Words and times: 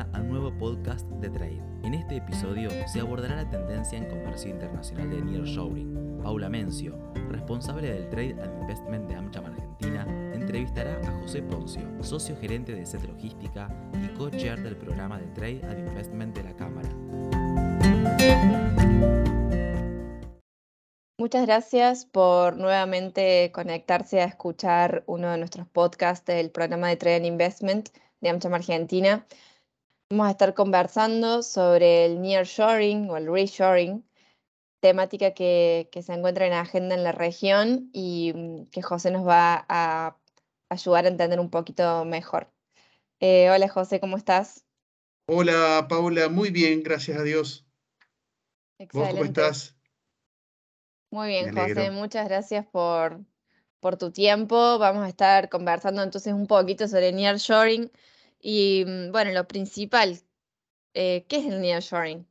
bienvenida 0.00 0.08
al 0.12 0.28
nuevo 0.28 0.52
podcast 0.58 1.06
de 1.20 1.30
Trade. 1.30 1.62
En 1.82 1.94
este 1.94 2.16
episodio 2.16 2.70
se 2.86 3.00
abordará 3.00 3.36
la 3.36 3.50
tendencia 3.50 3.98
en 3.98 4.08
comercio 4.08 4.50
internacional 4.50 5.10
de 5.10 5.22
nearshoring. 5.22 6.20
Paula 6.22 6.48
Mencio, 6.48 6.98
responsable 7.30 7.90
del 7.90 8.08
Trade 8.08 8.36
and 8.42 8.60
Investment 8.62 9.08
de 9.08 9.14
AmCham 9.14 9.46
Argentina, 9.46 10.06
entrevistará 10.34 11.00
a 11.06 11.22
José 11.22 11.42
Poncio, 11.42 11.82
socio 12.02 12.36
gerente 12.40 12.74
de 12.74 12.84
SET 12.86 13.02
Logística 13.04 13.68
y 14.02 14.08
co-chair 14.16 14.62
del 14.62 14.76
programa 14.76 15.18
de 15.18 15.26
Trade 15.28 15.60
and 15.64 15.88
Investment 15.88 16.36
de 16.36 16.44
la 16.44 16.56
Cámara. 16.56 16.88
Muchas 21.18 21.46
gracias 21.46 22.06
por 22.06 22.56
nuevamente 22.56 23.50
conectarse 23.52 24.20
a 24.22 24.24
escuchar 24.24 25.04
uno 25.06 25.30
de 25.30 25.38
nuestros 25.38 25.66
podcasts 25.68 26.24
del 26.24 26.50
programa 26.50 26.88
de 26.88 26.96
Trade 26.96 27.16
and 27.16 27.26
Investment 27.26 27.88
de 28.20 28.28
AmCham 28.30 28.54
Argentina. 28.54 29.26
Vamos 30.12 30.26
a 30.26 30.32
estar 30.32 30.54
conversando 30.54 31.40
sobre 31.44 32.04
el 32.04 32.20
nearshoring 32.20 33.08
o 33.10 33.16
el 33.16 33.32
reshoring, 33.32 34.04
temática 34.80 35.34
que, 35.34 35.88
se 36.02 36.12
encuentra 36.12 36.48
en 36.48 36.52
agenda 36.52 36.96
en 36.96 37.04
la 37.04 37.12
región 37.12 37.90
y 37.92 38.32
mm, 38.34 38.66
que 38.72 38.82
José 38.82 39.12
nos 39.12 39.24
va 39.24 39.64
a 39.68 40.16
ayudar 40.68 41.04
a 41.04 41.08
entender 41.08 41.38
un 41.38 41.48
poquito 41.48 42.04
mejor. 42.04 42.50
Eh, 43.20 43.50
hola 43.50 43.68
José, 43.68 44.00
¿cómo 44.00 44.16
estás? 44.16 44.64
Hola 45.28 45.86
Paula, 45.88 46.28
muy 46.28 46.50
bien, 46.50 46.82
gracias 46.82 47.16
a 47.16 47.22
Dios. 47.22 47.64
¿Vos 48.92 49.10
cómo 49.10 49.24
estás? 49.24 49.76
Muy 51.12 51.28
bien, 51.28 51.54
José, 51.54 51.92
muchas 51.92 52.26
gracias 52.26 52.66
por, 52.66 53.20
por 53.78 53.96
tu 53.96 54.10
tiempo. 54.10 54.76
Vamos 54.80 55.04
a 55.04 55.08
estar 55.08 55.48
conversando 55.48 56.02
entonces 56.02 56.32
un 56.32 56.48
poquito 56.48 56.88
sobre 56.88 57.12
nearshoring 57.12 57.92
y 58.40 58.84
mm, 58.86 59.12
bueno, 59.12 59.32
lo 59.32 59.46
principal, 59.46 60.18
eh, 60.94 61.24
¿qué 61.28 61.36
es 61.36 61.46
el 61.46 61.60
nearshoring? 61.60 62.26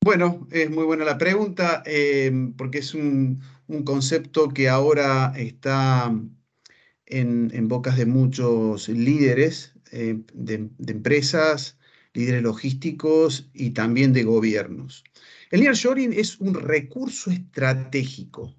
Bueno, 0.00 0.46
es 0.50 0.70
muy 0.70 0.84
buena 0.84 1.04
la 1.04 1.18
pregunta 1.18 1.82
em, 1.84 2.54
porque 2.54 2.78
es 2.78 2.94
un, 2.94 3.42
concepto 3.84 4.48
que 4.48 4.68
ahora 4.68 5.34
está 5.36 6.10
en, 7.04 7.68
bocas 7.68 7.98
de 7.98 8.06
muchos 8.06 8.88
líderes 8.88 9.74
eh, 9.92 10.18
de, 10.32 10.70
empresas, 10.86 11.78
líderes 12.14 12.42
logísticos 12.42 13.50
y 13.52 13.70
también 13.70 14.14
de 14.14 14.22
gobiernos. 14.22 15.04
El 15.50 15.60
nearshoring 15.60 16.14
es 16.14 16.40
un 16.40 16.54
recurso 16.54 17.30
estratégico 17.30 18.54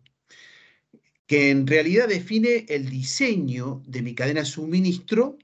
que 1.25 1.52
en 1.52 1.67
realidad 1.67 2.08
define 2.08 2.66
el 2.69 2.89
diseño 2.89 3.81
de 3.88 4.02
mi 4.02 4.16
cadena 4.16 4.41
de 4.41 4.45
suministro, 4.45 5.38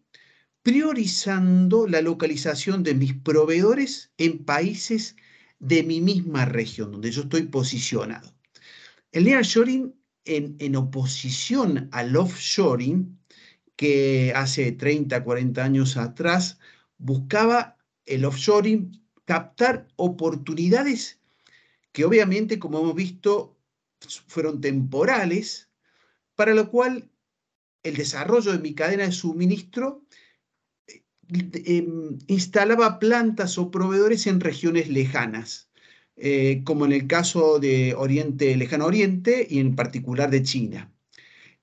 priorizando 0.66 1.86
la 1.86 2.02
localización 2.02 2.82
de 2.82 2.96
mis 2.96 3.14
proveedores 3.14 4.12
en 4.18 4.44
países 4.44 5.16
de 5.60 5.84
mi 5.84 6.02
misma 6.02 6.46
región, 6.46 6.92
donde 6.92 7.12
yo 7.12 7.22
estoy 7.22 7.44
posicionado. 7.44 8.34
El 9.12 9.26
nearshoring, 9.26 9.94
en, 10.26 10.56
en 10.58 10.76
oposición 10.76 11.88
al 11.92 12.16
offshoring, 12.16 13.16
que 13.76 14.34
hace 14.36 14.72
30, 14.72 15.24
40 15.24 15.64
años 15.64 15.98
atrás 15.98 16.58
buscaba 16.98 17.78
el 18.08 18.26
offshoring 18.26 19.06
captar 19.24 19.88
oportunidades 19.98 21.20
que 21.92 22.06
obviamente, 22.06 22.58
como 22.58 22.80
hemos 22.80 22.96
visto, 22.96 23.56
fueron 24.26 24.62
temporales 24.62 25.70
para 26.34 26.56
lo 26.56 26.72
cual 26.72 27.12
el 27.84 27.96
desarrollo 27.96 28.52
de 28.52 28.58
mi 28.58 28.74
cadena 28.74 29.04
de 29.04 29.12
suministro 29.12 30.04
em, 31.30 32.18
instalaba 32.28 33.00
plantas 33.00 33.58
o 33.58 33.72
proveedores 33.72 34.28
en 34.28 34.40
regiones 34.40 34.90
lejanas, 34.90 35.70
eh, 36.18 36.62
como 36.64 36.86
en 36.86 36.94
el 36.94 37.08
caso 37.08 37.60
de 37.60 37.94
Oriente, 37.96 38.56
Lejano 38.56 38.86
Oriente 38.86 39.48
y 39.50 39.60
en 39.60 39.76
particular 39.76 40.30
de 40.30 40.44
China. 40.44 40.92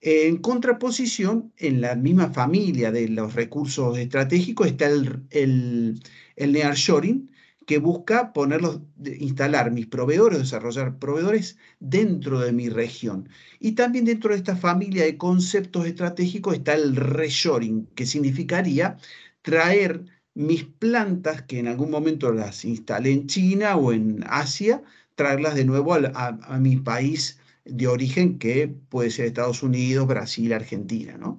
En 0.00 0.39
contraposición, 0.39 1.53
en 1.56 1.81
la 1.81 1.95
misma 1.95 2.33
familia 2.33 2.91
de 2.91 3.09
los 3.09 3.34
recursos 3.34 3.97
estratégicos 3.99 4.67
está 4.67 4.87
el, 4.87 5.23
el, 5.31 6.03
el 6.37 6.53
nearshoring, 6.53 7.31
que 7.67 7.79
busca 7.79 8.33
ponerlos, 8.33 8.81
instalar 9.19 9.71
mis 9.71 9.87
proveedores, 9.87 10.39
desarrollar 10.39 10.99
proveedores 10.99 11.56
dentro 11.81 12.41
de 12.41 12.53
mi 12.53 12.69
región. 12.69 13.29
Y 13.61 13.73
también 13.73 14.05
dentro 14.05 14.31
de 14.31 14.37
esta 14.37 14.56
familia 14.56 15.05
de 15.05 15.17
conceptos 15.17 15.87
estratégicos 15.87 16.55
está 16.55 16.75
el 16.75 16.97
reshoring, 16.97 17.87
que 17.94 18.06
significaría 18.06 18.99
traer 19.43 20.05
mis 20.35 20.65
plantas 20.65 21.43
que 21.43 21.59
en 21.59 21.69
algún 21.69 21.91
momento 21.91 22.33
las 22.33 22.65
instalé 22.65 23.13
en 23.13 23.27
China 23.27 23.77
o 23.77 23.93
en 23.93 24.25
Asia, 24.27 24.83
traerlas 25.15 25.55
de 25.55 25.65
nuevo 25.65 25.95
a, 25.95 26.59
mi 26.59 26.77
país 26.77 27.39
de 27.65 27.87
origen, 27.87 28.39
que 28.39 28.69
puede 28.69 29.11
ser 29.11 29.27
Estados 29.27 29.63
Unidos, 29.63 30.07
Brasil, 30.07 30.53
Argentina, 30.53 31.17
¿no? 31.19 31.37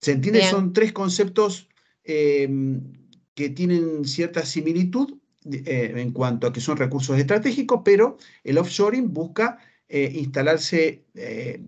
¿Se 0.00 0.12
entiende? 0.12 0.42
Son 0.44 0.72
tres 0.72 0.92
conceptos 0.92 1.68
em, 2.04 2.80
que 3.34 3.50
tienen 3.50 4.04
cierta 4.04 4.46
similitud 4.46 5.18
eh, 5.44 5.94
en 5.96 6.12
cuanto 6.12 6.46
a 6.46 6.52
que 6.52 6.60
son 6.60 6.76
recursos 6.76 7.18
estratégicos, 7.18 7.82
pero 7.84 8.18
el 8.44 8.58
offshoring 8.58 9.12
busca 9.12 9.58
eh, 9.88 10.12
instalarse 10.14 11.04
eh, 11.14 11.60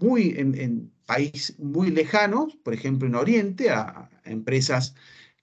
muy 0.00 0.34
en, 0.36 0.92
países 1.06 1.58
muy 1.58 1.90
lejanos, 1.90 2.56
por 2.62 2.74
ejemplo 2.74 3.08
en 3.08 3.14
Oriente, 3.14 3.70
a, 3.70 4.10
empresas 4.24 4.94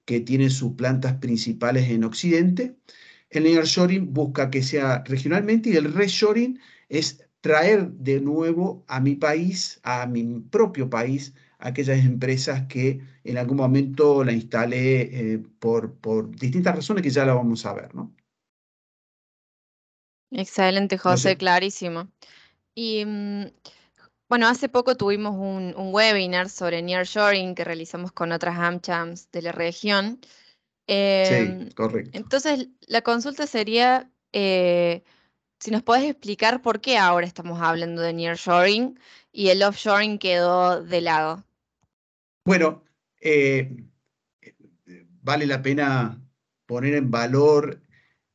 que 0.06 0.20
tienen 0.20 0.52
sus 0.52 0.74
plantas 0.74 1.16
principales 1.16 1.90
en 1.90 2.04
Occidente. 2.04 2.76
El 3.30 3.44
nearshoring 3.44 4.14
busca 4.14 4.50
que 4.52 4.62
sea 4.62 5.04
regionalmente 5.06 5.70
y 5.72 5.76
el 5.76 5.92
reshoring 5.94 6.60
es 6.90 7.26
traer 7.42 7.90
de 7.92 8.22
nuevo 8.22 8.86
a 8.88 9.00
mi 9.00 9.16
país, 9.16 9.80
a 9.84 10.06
mi 10.06 10.40
propio 10.40 10.90
país, 10.90 11.34
aquellas 11.60 12.06
empresas 12.06 12.68
que 12.68 13.02
en 13.24 13.38
algún 13.38 13.58
momento 13.58 14.24
la 14.24 14.34
instalé 14.34 15.02
eh, 15.02 15.40
por, 15.60 15.96
por, 15.96 16.30
distintas 16.36 16.76
razones 16.76 17.04
que 17.04 17.10
ya 17.10 17.26
la 17.26 17.34
vamos 17.34 17.66
a 17.66 17.74
ver, 17.74 17.94
¿no? 17.96 18.16
Excelente, 20.32 20.98
José, 20.98 21.38
clarísimo. 21.38 22.10
Y 22.74 23.06
mm, 23.06 23.46
bueno, 24.30 24.48
hace 24.48 24.70
poco 24.70 24.96
tuvimos 24.96 25.36
un, 25.36 25.74
webinar 25.94 26.50
sobre 26.50 26.82
nearshoring 26.82 27.56
que 27.56 27.64
realizamos 27.64 28.12
con 28.12 28.32
otras 28.32 28.58
AmChams 28.58 29.32
de 29.32 29.42
la 29.42 29.52
región. 29.52 30.20
sí, 30.22 30.34
em, 30.88 31.70
correcto. 31.72 32.18
Entonces, 32.18 32.70
la 32.88 33.02
consulta 33.02 33.48
sería 33.48 34.12
eh, 34.32 35.04
si 35.60 35.72
nos 35.72 35.84
puedes 35.84 36.10
explicar 36.10 36.62
por 36.62 36.82
qué 36.82 36.98
ahora 36.98 37.26
estamos 37.26 37.62
hablando 37.62 38.02
de 38.02 38.14
nearshoring 38.14 39.00
y 39.32 39.50
el 39.50 39.64
offshoring 39.64 40.20
quedó 40.20 40.84
de 40.84 41.02
lado. 41.02 41.44
Bueno, 42.46 42.84
eh, 43.20 43.84
vale 45.22 45.48
la 45.48 45.62
pena 45.62 46.22
poner 46.68 46.94
en 46.94 47.10
valor 47.10 47.82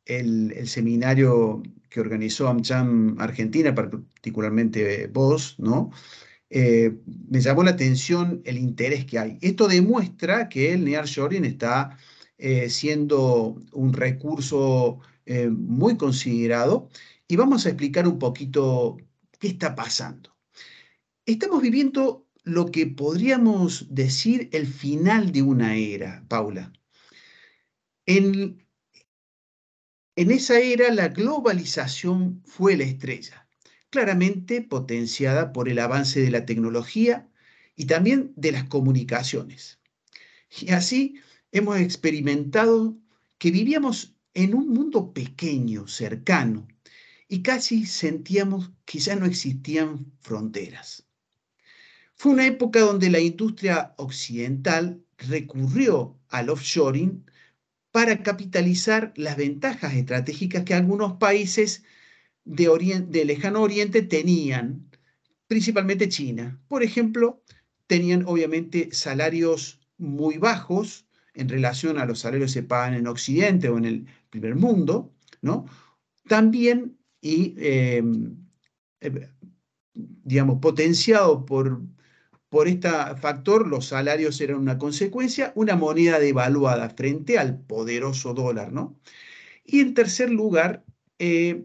el, 0.05 0.67
seminario 0.67 1.63
que 1.91 2.01
organizó 2.01 2.49
AmCham 2.49 3.17
Argentina, 3.19 3.75
particularmente 3.75 5.09
vos, 5.09 5.57
¿no? 5.59 5.91
Eh, 6.49 6.97
me 7.29 7.41
llamó 7.41 7.63
la 7.63 7.73
atención 7.73 8.43
el 8.45 8.59
interés 8.59 9.05
que 9.05 9.19
hay. 9.19 9.39
Esto 9.41 9.69
demuestra 9.69 10.49
que 10.49 10.73
el 10.73 10.85
nearshoring 10.85 11.45
está 11.45 11.99
eh, 12.39 12.71
siendo 12.71 13.61
un 13.73 13.93
recurso 13.93 15.01
muy 15.51 15.97
considerado 15.97 16.89
y 17.29 17.37
vamos 17.37 17.65
a 17.65 17.69
explicar 17.69 18.09
un 18.09 18.19
poquito 18.19 18.97
qué 19.39 19.47
está 19.47 19.77
pasando. 19.77 20.37
Estamos 21.25 21.63
viviendo 21.63 22.27
lo 22.43 22.67
que 22.67 22.87
podríamos 22.87 23.87
decir 23.89 24.49
el 24.53 24.67
final 24.67 25.33
de 25.33 25.43
una 25.43 25.77
era, 25.77 26.25
Paula. 26.29 26.73
En, 28.07 28.67
en 30.21 30.31
esa 30.33 30.61
era 30.61 30.93
la 30.93 31.09
globalización 31.09 32.43
fue 32.45 32.77
la 32.77 32.85
estrella, 32.85 33.47
claramente 33.89 34.61
potenciada 34.61 35.51
por 35.51 35.67
el 35.67 35.79
avance 35.79 36.21
de 36.21 36.31
la 36.31 36.45
tecnología 36.45 37.27
y 37.75 37.87
también 37.87 38.35
de 38.37 38.53
las 38.53 38.65
comunicaciones. 38.65 39.81
Y 40.61 40.73
así 40.73 41.15
hemos 41.53 41.79
experimentado 41.81 42.99
que 43.39 43.51
vivíamos 43.51 44.15
en 44.35 44.55
un 44.55 44.69
mundo 44.69 45.15
pequeño, 45.15 45.89
cercano, 45.89 46.69
y 47.27 47.41
casi 47.41 47.87
sentíamos 47.87 48.73
que 48.85 48.99
ya 48.99 49.17
no 49.17 49.25
existían 49.25 50.13
fronteras. 50.21 51.07
Fue 52.15 52.33
una 52.33 52.47
época 52.47 52.81
donde 52.81 53.09
la 53.09 53.21
industria 53.21 53.95
occidental 53.97 55.03
recurrió 55.17 56.19
al 56.29 56.51
offshoring 56.51 57.25
para 57.93 58.23
capitalizar 58.23 59.13
las 59.17 59.37
ventajas 59.37 59.95
estratégicas 59.95 60.65
que 60.65 60.75
algunos 60.75 61.15
países 61.15 61.83
de, 62.45 63.25
lejano 63.25 63.63
oriente 63.63 64.03
tenían, 64.03 64.89
principalmente 65.47 66.09
China. 66.09 66.61
Por 66.69 66.83
ejemplo, 66.83 67.43
tenían 67.87 68.25
obviamente 68.27 68.91
salarios 68.93 69.81
muy 69.99 70.39
bajos 70.39 71.07
en 71.35 71.49
relación 71.49 71.99
a 71.99 72.07
los 72.07 72.21
salarios 72.21 72.53
que 72.53 72.61
se 72.61 72.67
pagan 72.67 72.95
en 72.95 73.07
Occidente 73.07 73.69
o 73.69 73.79
en 73.79 73.85
el 73.85 74.07
primer 74.31 74.55
mundo, 74.55 75.13
¿no? 75.43 75.67
También, 76.29 76.97
y 77.21 77.55
em, 77.59 78.37
eh, 79.01 79.29
digamos, 79.95 80.59
potenciado 80.61 81.45
por, 81.45 81.83
por 82.51 82.69
este 82.69 82.91
factor, 83.21 83.67
los 83.69 83.87
salarios 83.87 84.41
eran 84.41 84.59
una 84.59 84.77
consecuencia, 84.79 85.53
una 85.55 85.77
moneda 85.77 86.19
devaluada 86.19 86.91
frente 86.91 87.39
al 87.39 87.61
poderoso 87.61 88.35
dólar, 88.35 88.73
¿no? 88.73 88.99
Y 89.65 89.81
en 89.81 89.95
tercer 89.95 90.31
lugar, 90.31 90.85
eh, 91.19 91.65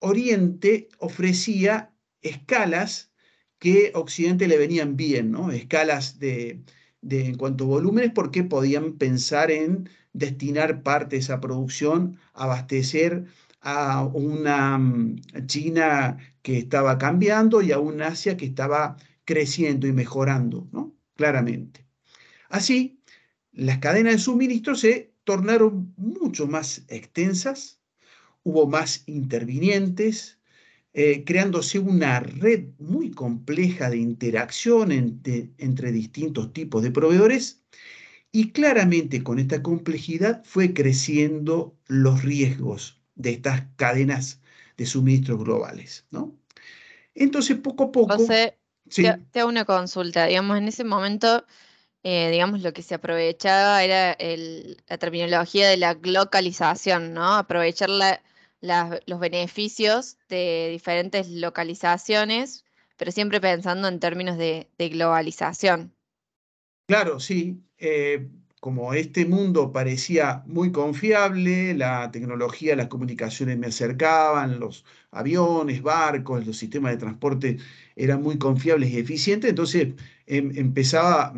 Oriente 0.00 0.88
ofrecía 0.98 1.94
escalas 2.20 3.12
que 3.58 3.92
Occidente 3.94 4.46
le 4.46 4.58
venían 4.58 4.96
bien, 4.96 5.30
¿no? 5.32 5.50
Escalas 5.50 6.18
de, 6.18 6.62
en 7.08 7.36
cuanto 7.36 7.64
a 7.64 7.68
volúmenes, 7.68 8.12
porque 8.14 8.44
podían 8.44 8.98
pensar 8.98 9.50
en 9.50 9.88
destinar 10.12 10.82
parte 10.82 11.16
de 11.16 11.20
esa 11.20 11.40
producción 11.40 12.18
abastecer 12.34 13.24
a 13.62 14.04
una 14.04 14.76
mm, 14.78 15.46
China 15.46 16.18
que 16.42 16.58
estaba 16.58 16.98
cambiando 16.98 17.62
y 17.62 17.72
a 17.72 17.78
un 17.78 18.02
Asia 18.02 18.36
que 18.36 18.44
estaba 18.44 18.96
creciendo 19.24 19.86
y 19.86 19.92
mejorando, 19.92 20.68
¿no? 20.72 20.94
Claramente. 21.16 21.86
Así, 22.48 23.00
las 23.52 23.78
cadenas 23.78 24.14
de 24.14 24.18
suministro 24.18 24.74
se 24.74 25.12
tornaron 25.24 25.94
mucho 25.96 26.46
más 26.46 26.84
extensas, 26.88 27.80
hubo 28.42 28.66
más 28.66 29.04
intervinientes, 29.06 30.38
eh, 30.92 31.24
creándose 31.24 31.78
una 31.78 32.20
red 32.20 32.66
muy 32.78 33.10
compleja 33.10 33.90
de 33.90 33.96
interacción 33.96 34.92
entre 34.92 35.92
distintos 35.92 36.52
tipos 36.52 36.82
de 36.82 36.92
proveedores 36.92 37.64
y 38.30 38.50
claramente 38.50 39.22
con 39.22 39.38
esta 39.38 39.62
complejidad 39.62 40.42
fue 40.44 40.74
creciendo 40.74 41.76
los 41.86 42.22
riesgos 42.22 43.00
de 43.14 43.30
estas 43.30 43.64
cadenas 43.76 44.40
de 44.76 44.86
suministros 44.86 45.42
globales, 45.42 46.06
¿no? 46.10 46.36
Entonces, 47.14 47.56
poco 47.58 47.84
a 47.84 47.92
poco... 47.92 48.26
te, 48.88 49.40
hago 49.40 49.48
una 49.48 49.64
consulta. 49.64 50.26
Digamos, 50.26 50.58
en 50.58 50.68
ese 50.68 50.84
momento, 50.84 51.44
eh, 52.02 52.30
digamos, 52.30 52.62
lo 52.62 52.72
que 52.72 52.82
se 52.82 52.94
aprovechaba 52.94 53.82
era 53.82 54.16
la 54.18 54.98
terminología 54.98 55.68
de 55.68 55.76
la 55.76 55.98
localización, 56.02 57.14
¿no? 57.14 57.34
Aprovechar 57.34 57.90
los 57.90 59.20
beneficios 59.20 60.18
de 60.28 60.68
diferentes 60.70 61.28
localizaciones, 61.28 62.64
pero 62.96 63.10
siempre 63.10 63.40
pensando 63.40 63.88
en 63.88 64.00
términos 64.00 64.38
de, 64.38 64.68
globalización. 64.78 65.94
Claro, 66.86 67.18
sí. 67.18 67.62
Eh, 67.78 68.28
como 68.64 68.94
este 68.94 69.26
mundo 69.26 69.72
parecía 69.72 70.42
muy 70.46 70.72
confiable, 70.72 71.74
la 71.74 72.10
tecnología, 72.10 72.74
las 72.74 72.88
comunicaciones 72.88 73.58
me 73.58 73.66
acercaban, 73.66 74.58
los 74.58 74.86
aviones, 75.10 75.82
barcos, 75.82 76.46
los 76.46 76.56
sistemas 76.56 76.92
de 76.92 76.96
transporte 76.96 77.58
eran 77.94 78.22
muy 78.22 78.38
confiables 78.38 78.90
y 78.90 78.98
eficientes, 78.98 79.50
entonces 79.50 79.88
em, 80.26 80.50
empezaba 80.56 81.34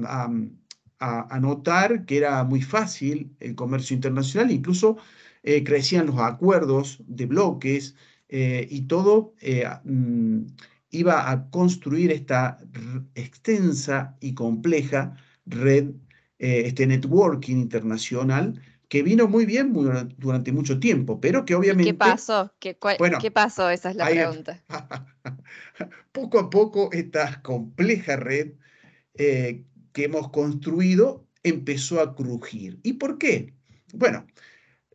a, 1.01 1.41
notar 1.41 2.05
que 2.07 2.19
era 2.19 2.45
muy 2.45 2.63
fácil 2.63 3.35
el 3.41 3.57
comercio 3.57 3.97
internacional, 3.97 4.53
incluso 4.53 4.97
eh, 5.43 5.65
crecían 5.65 6.07
los 6.07 6.21
acuerdos 6.21 7.03
de 7.09 7.27
bloques 7.27 7.97
eh, 8.29 8.69
y 8.71 8.83
todo 8.83 9.35
eh, 9.41 9.65
mm, 9.83 10.47
iba 10.91 11.29
a 11.31 11.51
construir 11.51 12.13
esta 12.13 12.59
extensa 13.17 14.17
y 14.21 14.35
compleja 14.35 15.17
red 15.45 15.91
eh, 16.39 16.65
este 16.67 16.87
networking 16.87 17.57
internacional 17.57 18.61
que 18.89 19.03
vino 19.03 19.27
muy 19.27 19.47
bien 19.47 19.73
durante 20.17 20.53
mucho 20.53 20.79
tiempo, 20.79 21.21
pero 21.21 21.45
que 21.45 21.55
obviamente... 21.55 21.91
¿Qué 21.91 21.95
pasó? 21.95 22.55
¿Qué, 22.61 22.77
bueno, 22.99 23.19
¿Qué 23.21 23.31
pasó? 23.31 23.69
Esa 23.69 23.91
es 23.91 23.97
la 23.97 24.07
pregunta. 24.07 24.63
poco 26.13 26.39
a 26.39 26.51
poco 26.51 26.91
esta 26.93 27.43
compleja 27.43 28.17
red 28.17 28.53
eh, 29.15 29.65
que 29.93 30.05
hemos 30.05 30.31
construido 30.31 31.27
empezó 31.43 32.01
a 32.01 32.15
crujir. 32.15 32.79
¿Y 32.85 32.95
por 32.95 33.19
qué? 33.19 33.55
Bueno, 33.93 34.27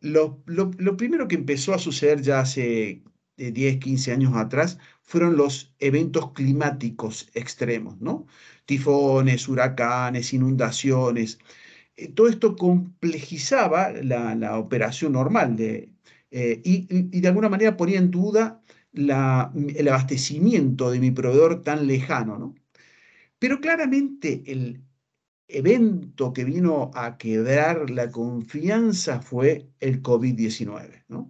lo, 0.00 0.42
lo 0.46 0.96
primero 0.96 1.28
que 1.28 1.34
empezó 1.34 1.74
a 1.74 1.78
suceder 1.78 2.22
ya 2.22 2.40
hace 2.40 3.02
10, 3.36 3.78
15 3.78 4.12
años 4.12 4.34
atrás 4.36 4.78
fueron 5.02 5.36
los 5.36 5.74
eventos 5.78 6.32
climáticos 6.32 7.28
extremos, 7.34 8.00
¿no? 8.00 8.26
Tifones, 8.72 9.48
huracanes, 9.48 10.32
inundaciones. 10.32 11.38
Eh, 11.96 12.08
todo 12.08 12.28
esto 12.28 12.56
complejizaba 12.56 13.92
la, 13.92 14.58
operación 14.58 15.12
normal 15.12 15.56
de, 15.56 15.92
eh, 16.30 16.62
y, 16.64 17.20
de 17.20 17.28
alguna 17.28 17.50
manera 17.50 17.76
ponía 17.76 17.98
en 17.98 18.10
duda 18.10 18.62
el 18.94 19.88
abastecimiento 19.88 20.90
de 20.90 21.00
mi 21.00 21.10
proveedor 21.10 21.62
tan 21.62 21.86
lejano, 21.86 22.38
¿no? 22.38 22.54
Pero 23.38 23.60
claramente 23.60 24.42
el 24.46 24.82
evento 25.48 26.32
que 26.32 26.44
vino 26.44 26.90
a 26.94 27.18
quebrar 27.18 27.90
la 27.90 28.10
confianza 28.10 29.20
fue 29.20 29.68
el 29.80 30.02
COVID-19, 30.02 31.04
¿no? 31.08 31.28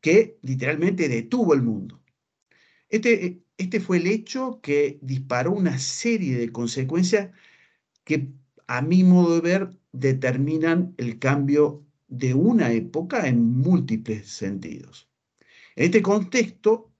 que 0.00 0.38
literalmente 0.42 1.08
detuvo 1.08 1.54
el 1.54 1.62
mundo. 1.62 2.02
Este, 2.88 3.42
este 3.62 3.80
fue 3.80 3.98
el 3.98 4.06
hecho 4.06 4.60
que 4.62 4.98
disparó 5.02 5.52
una 5.52 5.78
serie 5.78 6.36
de 6.36 6.52
consecuencias 6.52 7.30
que 8.04 8.28
a 8.66 8.82
mi 8.82 9.04
modo 9.04 9.36
de 9.36 9.40
ver 9.40 9.70
determinan 9.92 10.94
el 10.98 11.18
cambio 11.18 11.84
de 12.08 12.34
una 12.34 12.72
época 12.72 13.28
en 13.28 13.58
múltiples 13.58 14.28
sentidos. 14.28 15.08
En 15.76 15.86
este 15.86 16.02
contexto, 16.02 16.90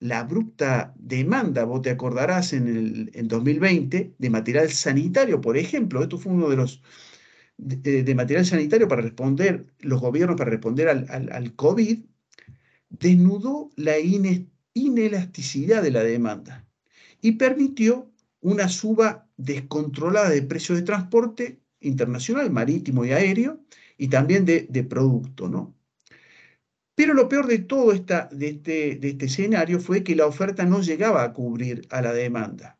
la 0.00 0.20
abrupta 0.20 0.94
demanda, 0.96 1.64
vos 1.64 1.82
te 1.82 1.90
acordarás 1.90 2.52
en 2.52 3.10
el 3.12 3.28
2020, 3.28 4.14
de 4.18 4.30
material 4.30 4.70
sanitario, 4.70 5.40
por 5.40 5.56
ejemplo, 5.56 6.02
esto 6.02 6.18
fue 6.18 6.32
uno 6.32 6.48
de 6.48 6.56
los 6.56 6.82
de, 7.58 8.14
material 8.14 8.44
sanitario 8.44 8.88
para 8.88 9.02
responder, 9.02 9.66
los 9.80 10.00
gobiernos 10.00 10.36
para 10.36 10.50
responder 10.50 10.88
al, 10.88 11.06
al, 11.08 11.32
al 11.32 11.54
COVID, 11.54 12.04
desnudó 12.90 13.70
la 13.76 13.98
inelasticidad 14.76 15.82
de 15.82 15.90
la 15.90 16.02
demanda 16.02 16.66
y 17.22 17.32
permitió 17.32 18.12
una 18.40 18.68
suba 18.68 19.26
descontrolada 19.38 20.28
de 20.28 20.42
precios 20.42 20.78
de 20.78 20.84
transporte 20.84 21.60
internacional, 21.80 22.50
marítimo 22.50 23.04
y 23.04 23.12
aéreo, 23.12 23.58
y 23.96 24.08
también 24.08 24.44
de, 24.44 24.84
producto, 24.84 25.48
¿no? 25.48 25.74
Pero 26.94 27.14
lo 27.14 27.28
peor 27.28 27.46
de 27.46 27.58
todo 27.58 27.92
este, 27.92 28.28
este 28.30 29.24
escenario 29.24 29.80
fue 29.80 30.04
que 30.04 30.14
la 30.14 30.26
oferta 30.26 30.64
no 30.64 30.80
llegaba 30.82 31.24
a 31.24 31.32
cubrir 31.32 31.86
a 31.90 32.02
la 32.02 32.12
demanda. 32.12 32.78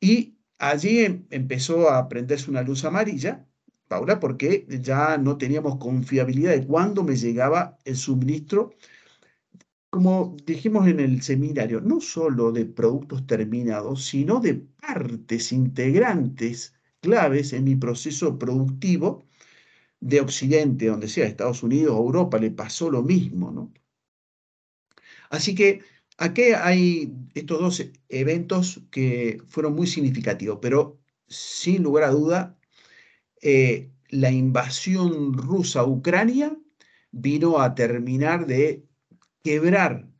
Y 0.00 0.36
allí 0.58 1.00
em, 1.00 1.26
empezó 1.30 1.90
a 1.90 2.08
prenderse 2.08 2.50
una 2.50 2.62
luz 2.62 2.84
amarilla, 2.84 3.46
Paula, 3.88 4.20
porque 4.20 4.66
ya 4.68 5.18
no 5.18 5.36
teníamos 5.38 5.76
confiabilidad 5.78 6.52
de 6.52 6.66
cuándo 6.66 7.02
me 7.02 7.16
llegaba 7.16 7.78
el 7.84 7.96
suministro 7.96 8.70
como 9.90 10.36
dijimos 10.46 10.86
en 10.88 11.00
el 11.00 11.22
seminario, 11.22 11.80
no 11.80 12.00
solo 12.00 12.52
de 12.52 12.64
productos 12.64 13.26
terminados, 13.26 14.04
sino 14.06 14.40
de 14.40 14.54
partes 14.54 15.52
integrantes 15.52 16.74
claves 17.00 17.52
en 17.52 17.64
mi 17.64 17.76
proceso 17.76 18.38
productivo 18.38 19.26
de 20.00 20.20
Occidente, 20.20 20.86
donde 20.86 21.08
sea, 21.08 21.26
Estados 21.26 21.62
Unidos 21.62 21.94
o 21.96 22.04
Europa, 22.04 22.38
le 22.38 22.50
pasó 22.52 22.90
lo 22.90 23.02
mismo, 23.02 23.50
¿no? 23.50 23.72
Así 25.30 25.54
que 25.54 25.82
aquí 26.18 26.42
hay 26.56 27.14
estos 27.34 27.60
dos 27.60 27.90
eventos 28.08 28.82
que 28.90 29.42
fueron 29.46 29.74
muy 29.74 29.86
significativos, 29.86 30.58
pero 30.60 31.00
sin 31.28 31.82
lugar 31.82 32.04
a 32.04 32.10
duda, 32.10 32.58
eh, 33.42 33.90
la 34.08 34.30
invasión 34.30 35.34
rusa 35.34 35.80
a 35.80 35.86
Ucrania 35.86 36.56
vino 37.12 37.60
a 37.60 37.74
terminar 37.74 38.46
de 38.46 38.86
quebrar 39.42 40.10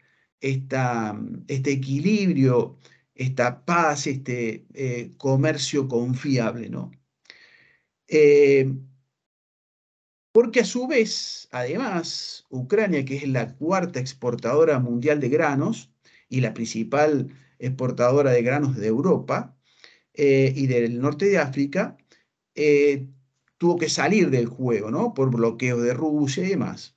este 0.40 1.70
equilibrio, 1.70 2.78
esta 3.14 3.64
paz, 3.64 4.06
este 4.06 4.66
eh, 4.74 5.12
comercio 5.18 5.88
confiable, 5.88 6.70
¿no? 6.70 6.90
Eh, 8.08 8.72
porque 10.32 10.60
a 10.60 10.64
su 10.64 10.86
vez, 10.86 11.48
además, 11.50 12.46
Ucrania, 12.50 13.04
que 13.04 13.16
es 13.16 13.28
la 13.28 13.54
cuarta 13.56 14.00
exportadora 14.00 14.78
mundial 14.78 15.20
de 15.20 15.28
granos 15.28 15.92
y 16.28 16.40
la 16.40 16.54
principal 16.54 17.34
exportadora 17.58 18.30
de 18.30 18.42
granos 18.42 18.76
de 18.76 18.86
Europa 18.86 19.56
eh, 20.14 20.52
y 20.56 20.66
del 20.66 21.00
norte 21.00 21.26
de 21.26 21.38
África, 21.38 21.96
tuvo 23.58 23.78
que 23.78 23.88
salir 23.88 24.30
del 24.30 24.46
juego, 24.46 24.90
¿no? 24.90 25.14
Por 25.14 25.30
bloqueo 25.30 25.80
de 25.80 25.94
Rusia 25.94 26.44
y 26.44 26.50
demás. 26.50 26.96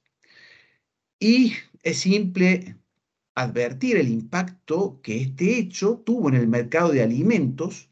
Y 1.19 1.53
es 1.83 1.99
simple 1.99 2.77
advertir 3.35 3.97
el 3.97 4.07
impacto 4.09 4.99
que 5.01 5.21
este 5.21 5.57
hecho 5.57 6.01
tuvo 6.05 6.29
en 6.29 6.35
el 6.35 6.47
mercado 6.47 6.91
de 6.91 7.03
alimentos 7.03 7.89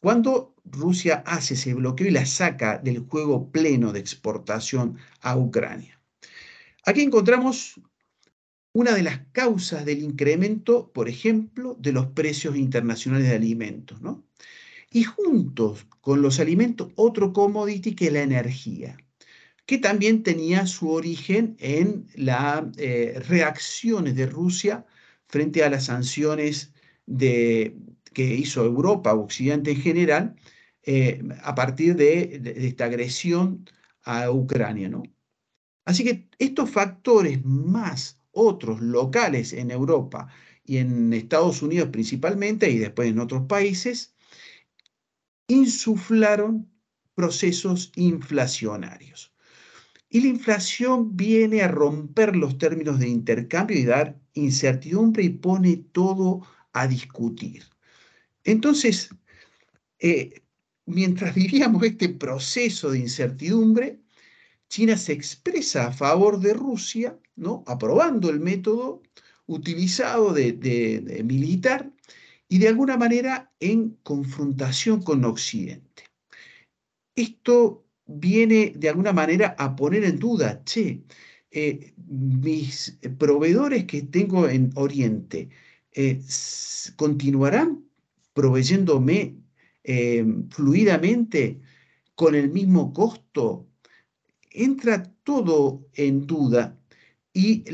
cuando 0.00 0.54
Rusia 0.64 1.22
hace 1.26 1.54
ese 1.54 1.74
bloqueo 1.74 2.08
y 2.08 2.10
la 2.10 2.26
saca 2.26 2.78
del 2.78 3.00
juego 3.00 3.50
pleno 3.50 3.92
de 3.92 4.00
exportación 4.00 4.98
a 5.20 5.36
Ucrania. 5.36 6.00
Aquí 6.84 7.02
encontramos 7.02 7.80
una 8.72 8.94
de 8.94 9.02
las 9.02 9.20
causas 9.32 9.84
del 9.84 10.02
incremento, 10.02 10.90
por 10.92 11.08
ejemplo, 11.08 11.76
de 11.78 11.92
los 11.92 12.06
precios 12.06 12.56
internacionales 12.56 13.28
de 13.28 13.36
alimentos, 13.36 14.00
¿no? 14.00 14.24
Y 14.90 15.04
juntos 15.04 15.86
con 16.00 16.22
los 16.22 16.40
alimentos, 16.40 16.90
otro 16.96 17.32
commodity 17.32 17.94
que 17.94 18.06
es 18.06 18.12
la 18.12 18.22
energía, 18.22 18.96
que 19.70 19.78
también 19.78 20.24
tenía 20.24 20.66
su 20.66 20.90
origen 20.90 21.56
en 21.60 22.08
las 22.16 22.64
eh, 22.76 23.22
reacciones 23.28 24.16
de 24.16 24.26
Rusia 24.26 24.84
frente 25.28 25.62
a 25.62 25.70
las 25.70 25.84
sanciones 25.84 26.72
que 27.06 28.34
hizo 28.34 28.64
Europa, 28.64 29.14
Occidente 29.14 29.70
en 29.70 29.80
general, 29.80 30.34
eh, 30.82 31.22
a 31.44 31.54
partir 31.54 31.94
de, 31.94 32.40
de, 32.40 32.66
esta 32.66 32.86
agresión 32.86 33.64
a 34.02 34.32
Ucrania. 34.32 34.88
¿no? 34.88 35.04
Así 35.84 36.02
que 36.02 36.28
estos 36.40 36.68
factores 36.68 37.44
más 37.44 38.20
otros 38.32 38.80
locales 38.80 39.52
en 39.52 39.70
Europa 39.70 40.26
y 40.64 40.78
en 40.78 41.12
Estados 41.12 41.62
Unidos 41.62 41.90
principalmente 41.92 42.68
y 42.68 42.78
después 42.78 43.08
en 43.08 43.20
otros 43.20 43.46
países, 43.46 44.16
insuflaron 45.46 46.68
procesos 47.14 47.92
inflacionarios. 47.94 49.30
Y 50.10 50.20
la 50.20 50.28
inflación 50.28 51.16
viene 51.16 51.62
a 51.62 51.68
romper 51.68 52.36
los 52.36 52.58
términos 52.58 52.98
de 52.98 53.08
intercambio 53.08 53.78
y 53.78 53.84
dar 53.84 54.20
incertidumbre 54.34 55.22
y 55.22 55.30
pone 55.30 55.76
todo 55.92 56.46
a 56.72 56.86
discutir. 56.86 57.64
Entonces, 58.44 59.10
eh, 60.00 60.42
mientras 60.86 61.34
vivíamos 61.42 61.82
este 61.84 62.08
proceso 62.08 62.90
de 62.90 62.98
incertidumbre, 62.98 64.00
China 64.68 64.96
se 64.96 65.12
expresa 65.12 65.88
a 65.88 65.92
favor 65.92 66.38
de 66.40 66.54
Rusia, 66.54 67.18
¿no? 67.36 67.64
aprobando 67.66 68.30
el 68.30 68.40
método 68.40 69.02
utilizado 69.46 70.32
de, 70.32 71.22
militar 71.24 71.90
y 72.48 72.58
de 72.58 72.68
alguna 72.68 72.96
manera 72.96 73.52
en 73.58 73.98
confrontación 74.04 75.02
con 75.02 75.24
Occidente. 75.24 76.04
Esto 77.16 77.84
viene 78.10 78.72
de 78.76 78.88
alguna 78.88 79.12
manera 79.12 79.54
a 79.58 79.76
poner 79.76 80.04
en 80.04 80.18
duda, 80.18 80.62
che, 80.64 81.02
eh, 81.50 81.92
mis 82.06 82.98
proveedores 83.18 83.84
que 83.84 84.02
tengo 84.02 84.48
en 84.48 84.70
Oriente 84.74 85.48
eh, 85.92 86.20
continuarán 86.96 87.84
proveyéndome 88.32 89.36
eh, 89.84 90.24
fluidamente 90.50 91.60
con 92.14 92.34
el 92.34 92.50
mismo 92.50 92.92
costo, 92.92 93.68
entra 94.50 95.02
todo 95.24 95.88
en 95.94 96.26
duda 96.26 96.78
y 97.32 97.64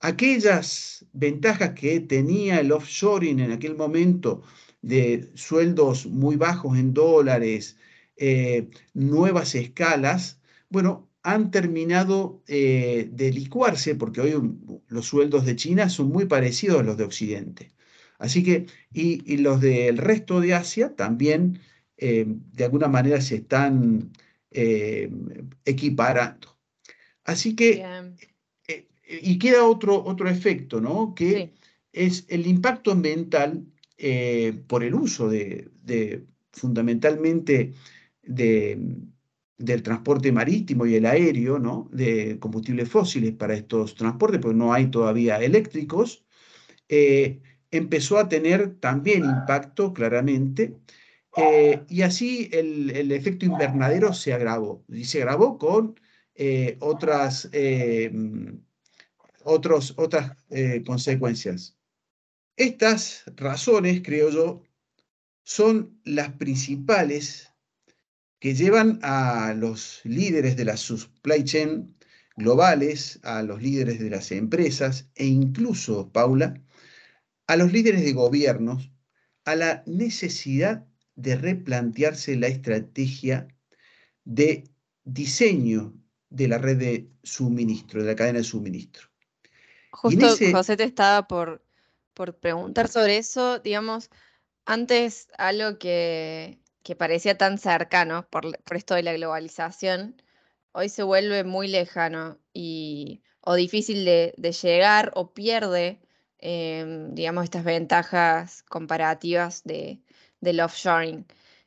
aquellas 0.00 1.06
ventajas 1.12 1.70
que 1.72 2.00
tenía 2.00 2.60
el 2.60 2.72
offshoring 2.72 3.40
en 3.40 3.52
aquel 3.52 3.76
momento 3.76 4.42
de 4.82 5.30
sueldos 5.34 6.06
muy 6.06 6.36
bajos 6.36 6.76
en 6.78 6.92
dólares, 6.92 7.76
eh, 8.16 8.68
nuevas 8.94 9.54
escalas, 9.54 10.40
bueno, 10.68 11.10
han 11.22 11.50
terminado 11.50 12.42
eh, 12.46 13.08
de 13.12 13.32
licuarse 13.32 13.94
porque 13.94 14.20
hoy 14.20 14.34
los 14.88 15.06
sueldos 15.06 15.46
de 15.46 15.56
China 15.56 15.88
son 15.88 16.08
muy 16.08 16.26
parecidos 16.26 16.80
a 16.80 16.82
los 16.82 16.96
de 16.96 17.04
Occidente. 17.04 17.72
Así 18.18 18.42
que, 18.42 18.66
y, 18.92 19.36
los 19.38 19.60
del 19.60 19.98
resto 19.98 20.40
de 20.40 20.54
Asia 20.54 20.94
también 20.94 21.60
eh, 21.96 22.24
de 22.26 22.64
alguna 22.64 22.88
manera 22.88 23.20
se 23.20 23.36
están 23.36 24.12
equiparando. 25.64 26.58
Así 27.24 27.56
que, 27.56 27.82
y 29.08 29.38
queda 29.38 29.64
otro, 29.64 30.04
otro 30.04 30.28
efecto, 30.28 30.80
¿no? 30.80 31.14
Que 31.14 31.54
es 31.92 32.26
el 32.28 32.46
impacto 32.46 32.92
ambiental 32.92 33.64
por 34.66 34.84
el 34.84 34.94
uso 34.94 35.30
de, 35.30 35.70
fundamentalmente 36.52 37.72
del 38.22 39.82
transporte 39.82 40.32
marítimo 40.32 40.86
y 40.86 40.94
el 40.96 41.06
aéreo, 41.06 41.58
¿no? 41.58 41.88
De 41.92 42.38
combustibles 42.38 42.88
fósiles 42.88 43.32
para 43.32 43.54
estos 43.54 43.94
transportes, 43.94 44.40
porque 44.40 44.56
no 44.56 44.72
hay 44.72 44.86
todavía 44.86 45.38
eléctricos 45.42 46.24
empezó 47.72 48.18
a 48.18 48.28
tener 48.28 48.78
también 48.78 49.24
impacto 49.24 49.92
claramente 49.92 50.76
eh, 51.36 51.82
y 51.88 52.02
así 52.02 52.50
el, 52.52 53.10
efecto 53.10 53.46
invernadero 53.46 54.12
se 54.12 54.34
agravó 54.34 54.84
y 54.88 55.04
se 55.04 55.22
agravó 55.22 55.58
con 55.58 55.98
eh, 56.34 56.76
otras, 56.80 57.48
eh, 57.52 58.12
otras 59.44 59.94
consecuencias. 60.86 61.76
Estas 62.56 63.24
razones, 63.36 64.02
creo 64.04 64.30
yo, 64.30 64.62
son 65.42 65.98
las 66.04 66.32
principales 66.34 67.51
que 68.42 68.56
llevan 68.56 68.98
a 69.02 69.54
los 69.54 70.00
líderes 70.02 70.56
de 70.56 70.64
la 70.64 70.76
supply 70.76 71.44
chain 71.44 71.96
globales, 72.34 73.20
a 73.22 73.40
los 73.44 73.62
líderes 73.62 74.00
de 74.00 74.10
las 74.10 74.32
empresas 74.32 75.08
e 75.14 75.26
incluso, 75.26 76.10
Paula, 76.10 76.60
a 77.46 77.56
los 77.56 77.72
líderes 77.72 78.02
de 78.02 78.12
gobiernos 78.12 78.90
a 79.44 79.54
la 79.54 79.84
necesidad 79.86 80.84
de 81.14 81.36
replantearse 81.36 82.34
la 82.34 82.48
estrategia 82.48 83.46
de 84.24 84.64
diseño 85.04 85.94
de 86.28 86.48
la 86.48 86.58
red 86.58 86.78
de 86.78 87.10
suministro, 87.22 88.02
de 88.02 88.08
la 88.08 88.16
cadena 88.16 88.38
de 88.38 88.44
suministro. 88.44 89.08
Justo 89.92 90.26
José 90.50 90.76
te 90.76 90.82
estaba 90.82 91.28
por, 91.28 91.64
por 92.12 92.40
preguntar 92.40 92.88
sobre 92.88 93.18
eso, 93.18 93.60
digamos, 93.60 94.10
antes 94.64 95.28
algo 95.38 95.78
que, 95.78 96.61
parecía 96.96 97.38
tan 97.38 97.58
cercano 97.58 98.26
por, 98.30 98.44
esto 98.74 98.94
de 98.94 99.02
la 99.02 99.12
globalización, 99.14 100.20
hoy 100.72 100.88
se 100.88 101.02
vuelve 101.02 101.44
muy 101.44 101.68
lejano 101.68 102.38
y, 102.52 103.22
o 103.40 103.54
difícil 103.54 104.04
de, 104.04 104.34
de 104.36 104.52
llegar 104.52 105.12
o 105.14 105.32
pierde 105.32 106.00
Em, 106.44 107.14
digamos, 107.14 107.44
estas 107.44 107.62
ventajas 107.64 108.64
comparativas 108.64 109.62
de, 109.64 110.00
del 110.40 110.60
offshoring. 110.60 111.24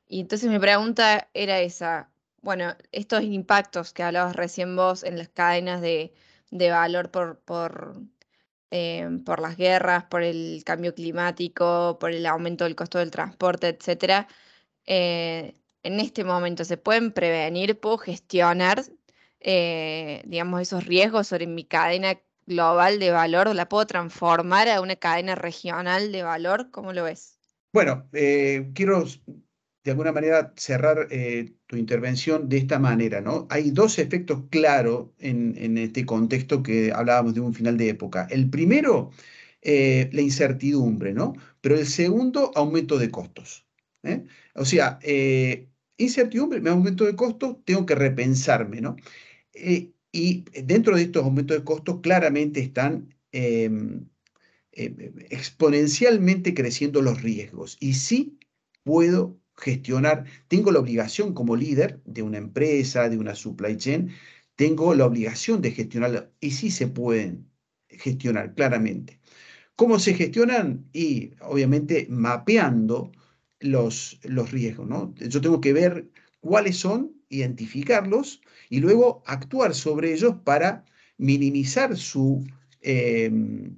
Y 0.08 0.22
entonces 0.22 0.50
mi 0.52 0.60
pregunta 0.60 1.30
era 1.34 1.62
esa, 1.62 2.12
bueno, 2.42 2.76
estos 2.92 3.24
impactos 3.24 3.94
que 3.94 4.04
hablabas 4.04 4.36
recién 4.36 4.76
vos 4.76 5.04
en 5.04 5.18
las 5.18 5.30
cadenas 5.30 5.82
de, 5.82 6.14
valor 6.52 7.10
por, 7.12 7.40
por, 7.40 8.02
em, 8.70 9.24
por, 9.24 9.40
las 9.42 9.56
guerras, 9.58 10.06
por 10.06 10.24
el 10.24 10.64
cambio 10.66 10.94
climático, 10.94 11.98
por 12.00 12.12
el 12.12 12.26
aumento 12.26 12.66
del 12.66 12.76
costo 12.76 13.00
del 13.00 13.12
transporte, 13.12 13.70
etcétera, 13.70 14.28
eh, 14.86 15.56
en 15.84 16.00
este 16.00 16.24
momento 16.24 16.64
se 16.66 16.78
pueden 16.78 17.12
prevenir, 17.12 17.80
puedo 17.80 17.98
gestionar, 17.98 18.84
eh, 19.40 20.22
digamos, 20.26 20.62
esos 20.62 20.86
riesgos 20.86 21.28
sobre 21.28 21.48
mi 21.48 21.64
cadena 21.64 22.20
global 22.48 23.00
de 23.00 23.12
valor, 23.12 23.54
la 23.56 23.70
puedo 23.70 23.86
transformar 23.88 24.70
a 24.70 24.82
una 24.82 24.96
cadena 24.96 25.36
regional 25.36 26.12
de 26.12 26.24
valor? 26.24 26.70
¿Cómo 26.72 26.94
lo 26.94 27.04
ves? 27.04 27.40
Bueno, 27.74 28.08
eh, 28.14 28.72
quiero 28.74 29.06
de 29.84 29.92
alguna 29.92 30.12
manera 30.12 30.54
cerrar 30.56 31.08
tu 31.68 31.76
intervención 31.76 32.50
de 32.50 32.58
esta 32.58 32.80
manera, 32.80 33.22
¿no? 33.22 33.46
Hay 33.52 33.70
dos 33.70 34.00
efectos 34.00 34.44
claros 34.50 35.10
en, 35.20 35.78
este 35.78 36.06
contexto 36.08 36.64
que 36.64 36.92
hablábamos 36.92 37.36
de 37.36 37.42
un 37.42 37.54
final 37.54 37.78
de 37.78 37.90
época. 37.90 38.28
El 38.32 38.50
primero, 38.50 39.12
la 39.62 40.22
incertidumbre, 40.22 41.14
¿no? 41.14 41.34
Pero 41.62 41.76
el 41.76 41.86
segundo, 41.86 42.52
aumento 42.56 42.98
de 42.98 43.12
costos. 43.12 43.65
O 44.56 44.66
sea, 44.66 45.00
incertidumbre, 45.98 46.62
aumento 46.70 47.06
de 47.06 47.16
costos, 47.16 47.58
tengo 47.66 47.86
que 47.86 47.96
repensarme, 47.96 48.82
¿no? 48.82 48.96
Y 50.16 50.46
dentro 50.64 50.96
de 50.96 51.04
estos 51.04 51.24
aumentos 51.26 51.58
de 51.58 51.64
costos 51.66 52.00
claramente 52.02 52.62
están 52.62 53.14
em, 53.34 54.08
em, 54.72 55.14
exponencialmente 55.30 56.54
creciendo 56.54 57.02
los 57.02 57.22
riesgos. 57.22 57.78
Y 57.82 57.96
sí 57.96 58.40
puedo 58.84 59.38
gestionar, 59.58 60.26
tengo 60.48 60.72
la 60.72 60.80
obligación 60.80 61.34
como 61.34 61.58
líder 61.58 62.02
de 62.06 62.22
una 62.22 62.38
empresa, 62.38 63.10
de 63.10 63.18
una 63.18 63.36
supply 63.36 63.76
chain, 63.78 64.12
tengo 64.56 64.94
la 64.96 65.06
obligación 65.06 65.62
de 65.62 65.72
gestionarlo 65.72 66.32
y 66.40 66.52
sí 66.52 66.72
se 66.72 66.88
pueden 66.88 67.52
gestionar 67.90 68.54
claramente. 68.56 69.20
¿Cómo 69.76 70.00
se 70.00 70.14
gestionan? 70.14 70.90
Y 70.94 71.34
obviamente 71.42 72.08
mapeando 72.10 73.12
los, 73.66 74.20
los 74.24 74.52
riesgos. 74.52 74.88
¿no? 74.88 75.14
Yo 75.16 75.42
tengo 75.42 75.60
que 75.62 75.74
ver 75.74 76.10
cuáles 76.40 76.78
son, 76.78 77.12
identificarlos 77.30 78.42
y 78.70 78.80
luego 78.80 79.24
actuar 79.26 79.74
sobre 79.74 80.14
ellos 80.14 80.36
para 80.44 80.86
minimizar 81.18 81.98
su 81.98 82.46
em, 82.82 83.78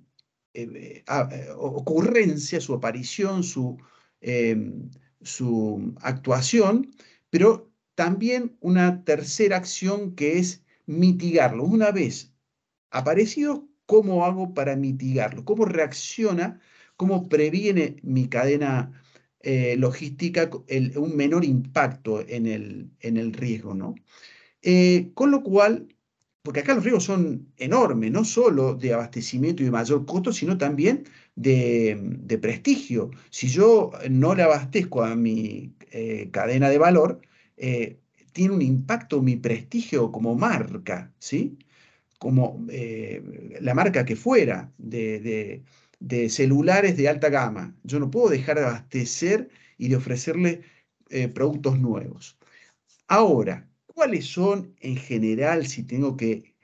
eh, 0.53 1.03
eh, 1.07 1.49
ocurrencia, 1.55 2.59
su 2.59 2.73
aparición, 2.73 3.43
su, 3.43 3.77
em, 4.21 4.89
su 5.21 5.93
actuación, 6.01 6.93
pero 7.29 7.71
también 7.95 8.57
una 8.59 9.03
tercera 9.03 9.57
acción 9.57 10.15
que 10.15 10.39
es 10.39 10.63
mitigarlo. 10.85 11.63
Una 11.63 11.91
vez 11.91 12.33
aparecido, 12.91 13.67
¿cómo 13.85 14.25
hago 14.25 14.53
para 14.53 14.75
mitigarlo? 14.75 15.45
¿Cómo 15.45 15.65
reacciona? 15.65 16.59
¿Cómo 16.97 17.29
previene 17.29 17.97
mi 18.03 18.27
cadena 18.27 18.91
eh, 19.49 19.77
logística 19.77 20.49
un 20.97 21.15
menor 21.15 21.45
impacto 21.45 22.19
en 22.27 22.47
el, 22.47 22.91
en 22.99 23.15
el 23.15 23.31
riesgo? 23.31 23.73
¿no? 23.73 23.95
Eh, 24.61 25.11
con 25.13 25.31
lo 25.31 25.41
cual, 25.41 25.87
porque 26.43 26.59
acá 26.59 26.75
los 26.75 26.83
riesgos 26.83 27.05
son 27.05 27.47
enormes, 27.55 28.11
no 28.11 28.25
solo 28.25 28.75
de 28.75 28.93
abastecimiento 28.93 29.63
y 29.63 29.67
de 29.67 29.71
mayor 29.71 30.05
costo, 30.05 30.33
sino 30.33 30.57
también 30.57 31.05
de, 31.35 32.37
prestigio. 32.41 33.09
Si 33.29 33.47
yo 33.47 33.91
no 34.09 34.35
le 34.35 34.43
abastezco 34.43 35.01
a 35.01 35.15
mi 35.15 35.73
eh, 35.91 36.27
cadena 36.29 36.69
de 36.69 36.77
valor, 36.77 37.21
tiene 38.33 38.53
un 38.53 38.61
impacto 38.61 39.21
mi 39.21 39.37
prestigio 39.37 40.11
como 40.11 40.35
marca, 40.35 41.13
¿sí? 41.19 41.57
Como 42.19 42.65
la 43.61 43.73
marca 43.73 44.03
que 44.03 44.17
fuera 44.17 44.73
de, 44.77 45.63
celulares 46.29 46.97
de 46.97 47.09
alta 47.09 47.29
gama. 47.29 47.75
Yo 47.83 47.99
no 47.99 48.11
puedo 48.11 48.29
dejar 48.29 48.57
de 48.57 48.65
abastecer 48.65 49.49
y 49.77 49.89
de 49.89 49.95
ofrecerle 49.95 50.61
productos 51.33 51.79
nuevos. 51.79 52.37
Ahora, 53.07 53.69
¿cuáles 53.85 54.25
son 54.25 54.75
en 54.79 54.97
general, 54.97 55.67
si 55.67 55.83
tengo 55.83 56.17
que 56.17 56.55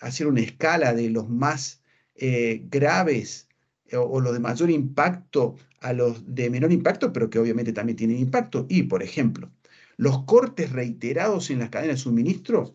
hacer 0.00 0.26
una 0.26 0.40
escala 0.40 0.94
de 0.94 1.10
los 1.10 1.28
más 1.28 1.80
eh, 2.14 2.66
graves 2.70 3.48
eh, 3.86 3.96
o, 3.96 4.20
los 4.20 4.32
de 4.32 4.40
mayor 4.40 4.70
impacto 4.70 5.56
a 5.80 5.92
los 5.92 6.34
de 6.34 6.50
menor 6.50 6.72
impacto, 6.72 7.12
pero 7.12 7.30
que 7.30 7.38
obviamente 7.38 7.72
también 7.72 7.96
tienen 7.96 8.18
impacto. 8.18 8.66
Y, 8.68 8.84
por 8.84 9.02
ejemplo, 9.02 9.50
los 9.96 10.24
cortes 10.24 10.72
reiterados 10.72 11.50
en 11.50 11.60
las 11.60 11.70
cadenas 11.70 11.96
de 11.96 12.02
suministro, 12.02 12.74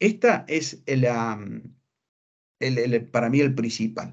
esta 0.00 0.44
es 0.48 0.82
para 3.10 3.30
mí 3.30 3.40
el 3.40 3.54
principal. 3.54 4.12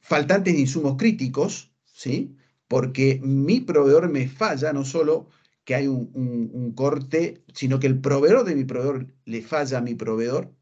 Faltantes 0.00 0.54
de 0.54 0.60
insumos 0.60 0.96
críticos, 0.96 1.72
¿sí? 1.84 2.36
porque 2.68 3.20
mi 3.22 3.60
proveedor 3.60 4.08
me 4.08 4.28
falla, 4.28 4.72
no 4.72 4.84
solo 4.84 5.28
que 5.64 5.74
hay 5.74 5.88
un, 5.88 6.72
corte, 6.76 7.42
sino 7.52 7.80
que 7.80 7.88
el 7.88 8.00
proveedor 8.00 8.44
de 8.44 8.54
mi 8.54 8.64
proveedor 8.64 9.12
le 9.24 9.42
falla 9.42 9.78
a 9.78 9.82
mi 9.82 9.94
proveedor 9.94 10.54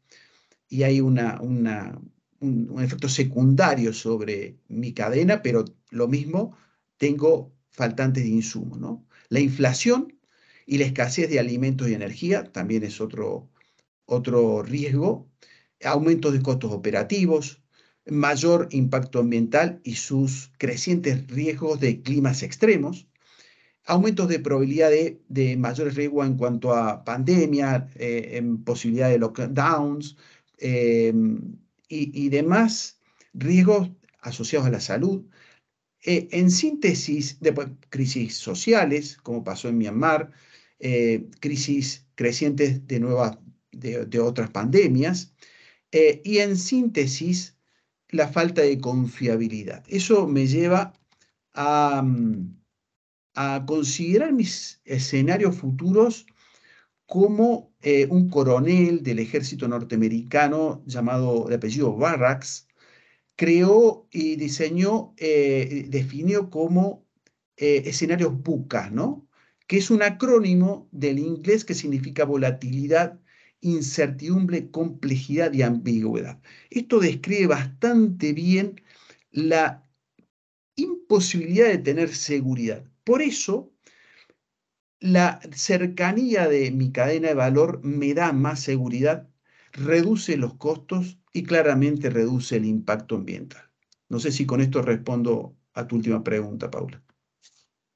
y 0.67 0.83
hay 0.83 0.99
una, 0.99 1.39
un, 1.41 1.67
efecto 2.79 3.07
secundario 3.07 3.93
sobre 3.93 4.57
mi 4.67 4.93
cadena, 4.93 5.41
pero 5.43 5.65
lo 5.91 6.07
mismo 6.07 6.57
tengo 6.97 7.53
faltantes 7.69 8.23
de 8.23 8.29
insumos. 8.29 8.79
¿no? 8.79 9.05
La 9.29 9.39
inflación 9.39 10.19
y 10.65 10.79
la 10.79 10.85
escasez 10.85 11.29
de 11.29 11.39
alimentos 11.39 11.87
y 11.87 11.93
energía 11.93 12.43
también 12.51 12.83
es 12.83 12.99
otro, 12.99 13.49
otro 14.05 14.63
riesgo. 14.63 15.29
Aumentos 15.85 16.33
de 16.33 16.41
costos 16.41 16.71
operativos, 16.71 17.61
mayor 18.05 18.67
impacto 18.71 19.19
ambiental 19.19 19.81
y 19.83 19.95
sus 19.95 20.51
crecientes 20.57 21.27
riesgos 21.27 21.79
de 21.79 22.01
climas 22.01 22.43
extremos, 22.43 23.07
aumentos 23.85 24.27
de 24.27 24.39
probabilidad 24.39 24.89
de, 24.89 25.57
mayores 25.57 25.95
riesgos 25.95 26.27
en 26.27 26.37
cuanto 26.37 26.73
a 26.73 27.03
pandemia, 27.03 27.89
eh, 27.95 28.31
en 28.33 28.63
posibilidad 28.63 29.09
de 29.09 29.19
lockdowns, 29.19 30.17
eh, 30.57 31.13
y, 31.87 32.29
demás 32.29 32.99
riesgos 33.33 33.91
asociados 34.21 34.67
a 34.67 34.71
la 34.71 34.79
salud. 34.79 35.25
Eh, 36.03 36.27
en 36.31 36.51
síntesis, 36.51 37.39
después, 37.39 37.69
crisis 37.89 38.37
sociales, 38.37 39.17
como 39.17 39.43
pasó 39.43 39.69
en 39.69 39.77
Myanmar, 39.77 40.31
eh, 40.79 41.27
crisis 41.39 42.07
crecientes 42.15 42.87
de, 42.87 42.99
nuevas, 42.99 43.37
de, 43.71 44.19
otras 44.19 44.49
pandemias, 44.51 45.33
eh, 45.97 46.21
y 46.25 46.39
en 46.39 46.57
síntesis, 46.57 47.57
la 48.09 48.27
falta 48.27 48.61
de 48.61 48.79
confiabilidad. 48.81 49.85
Eso 49.87 50.27
me 50.27 50.45
lleva 50.45 50.91
a, 51.53 52.01
mm, 52.03 52.57
considerar 53.65 54.33
mis 54.33 54.81
escenarios 54.85 55.55
futuros 55.55 56.25
como 57.05 57.73
eh, 57.81 58.07
un 58.09 58.29
coronel 58.29 59.03
del 59.03 59.19
ejército 59.19 59.67
norteamericano 59.69 60.83
llamado 60.85 61.45
de 61.47 61.55
apellido 61.55 61.95
Barracks 61.95 62.67
creó 63.37 64.07
y 64.11 64.35
diseñó, 64.35 65.13
eh, 65.17 65.85
definió 65.89 66.49
como 66.49 67.05
escenarios 67.57 68.33
BUCA, 68.43 68.89
¿no? 68.89 69.27
que 69.67 69.77
es 69.77 69.89
un 69.89 70.03
acrónimo 70.03 70.89
del 70.91 71.19
inglés 71.19 71.63
que 71.65 71.73
significa 71.73 72.25
volatilidad, 72.25 73.19
incertidumbre, 73.65 74.69
complejidad 74.69 75.51
y 75.53 75.63
ambigüedad. 75.63 76.39
Esto 76.69 76.99
describe 76.99 77.47
bastante 77.47 78.31
bien 78.33 78.81
la 79.31 79.87
imposibilidad 80.75 81.69
de 81.69 81.79
tener 81.79 82.09
seguridad. 82.13 82.85
Por 83.03 83.21
eso, 83.21 83.73
la 84.99 85.39
cercanía 85.51 86.47
de 86.47 86.71
mi 86.71 86.91
cadena 86.91 87.29
de 87.29 87.33
valor 87.33 87.83
me 87.83 88.13
da 88.13 88.33
más 88.33 88.59
seguridad, 88.59 89.29
reduce 89.71 90.37
los 90.37 90.55
costos 90.55 91.17
y 91.33 91.43
claramente 91.43 92.09
reduce 92.09 92.57
el 92.57 92.65
impacto 92.65 93.15
ambiental. 93.15 93.71
No 94.09 94.19
sé 94.19 94.31
si 94.31 94.45
con 94.45 94.61
esto 94.61 94.81
respondo 94.83 95.57
a 95.73 95.87
tu 95.87 95.95
última 95.95 96.23
pregunta, 96.23 96.69
Paula. 96.69 97.01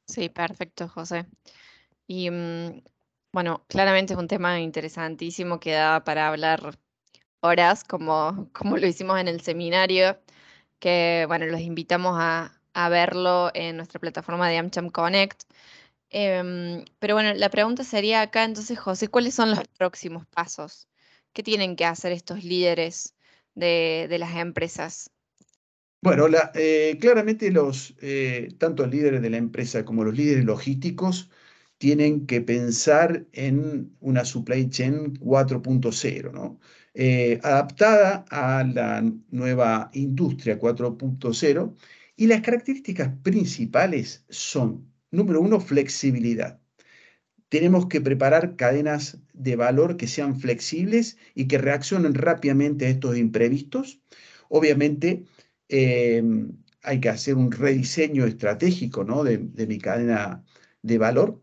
Sí, 0.08 0.29
perfecto, 0.29 0.88
José. 0.88 1.27
Y 2.08 2.32
mm, 2.32 2.82
bueno, 3.31 3.63
claramente 3.67 4.13
es 4.13 4.19
un 4.19 4.27
tema 4.27 4.59
interesantísimo 4.59 5.59
que 5.59 5.71
da 5.71 6.03
para 6.03 6.27
hablar 6.27 6.77
horas, 7.41 7.83
como, 7.83 8.49
como 8.53 8.77
lo 8.77 8.87
hicimos 8.87 9.19
en 9.19 9.27
el 9.27 9.41
seminario, 9.41 10.19
que 10.79 11.25
bueno, 11.27 11.45
los 11.45 11.61
invitamos 11.61 12.15
a, 12.19 12.59
a 12.73 12.89
verlo 12.89 13.51
en 13.53 13.77
nuestra 13.77 13.99
plataforma 13.99 14.49
de 14.49 14.57
AmCham 14.57 14.89
Connect. 14.89 15.43
Em, 16.09 16.85
pero 16.99 17.13
bueno, 17.13 17.33
la 17.35 17.49
pregunta 17.49 17.83
sería 17.83 18.21
acá 18.21 18.43
entonces, 18.43 18.79
José, 18.79 19.09
¿cuáles 19.09 19.35
son 19.35 19.51
los 19.51 19.67
próximos 19.77 20.25
pasos? 20.27 20.87
¿Qué 21.33 21.43
tienen 21.43 21.75
que 21.75 21.85
hacer 21.85 22.11
estos 22.11 22.43
líderes 22.43 23.15
de, 23.53 24.07
las 24.19 24.35
empresas? 24.35 25.11
Bueno, 26.01 26.27
eh, 26.55 26.97
claramente 26.99 27.51
los, 27.51 27.93
eh, 28.01 28.49
tanto 28.57 28.83
los 28.83 28.91
líderes 28.91 29.21
de 29.21 29.29
la 29.29 29.37
empresa 29.37 29.85
como 29.85 30.03
los 30.03 30.15
líderes 30.15 30.45
logísticos 30.45 31.29
tienen 31.79 32.27
que 32.27 32.41
pensar 32.41 33.25
en 33.33 33.95
una 34.01 34.25
supply 34.25 34.69
chain 34.69 35.15
4.0, 35.19 36.31
¿no? 36.33 36.59
Eh, 36.93 37.39
adaptada 37.43 38.25
a 38.29 38.63
la 38.63 39.03
nueva 39.31 39.89
industria 39.93 40.59
4.0 40.59 41.75
y 42.17 42.27
las 42.27 42.41
características 42.41 43.09
principales 43.23 44.25
son 44.29 44.89
Número 45.11 45.41
uno, 45.41 45.59
flexibilidad. 45.59 46.61
Tenemos 47.49 47.87
que 47.87 48.01
preparar 48.01 48.55
cadenas 48.55 49.19
de 49.33 49.55
valor 49.55 49.97
que 49.97 50.07
sean 50.07 50.39
flexibles 50.39 51.17
y 51.35 51.47
que 51.47 51.57
reaccionen 51.57 52.13
rápidamente 52.13 52.85
a 52.85 52.89
estos 52.89 53.17
imprevistos. 53.17 54.01
Obviamente, 54.49 55.25
eh, 55.69 56.23
hay 56.83 56.99
que 57.01 57.09
hacer 57.09 57.35
un 57.35 57.51
rediseño 57.51 58.25
estratégico 58.25 59.03
de 59.23 59.67
mi 59.67 59.79
cadena 59.79 60.45
de 60.83 60.97
valor. 60.99 61.41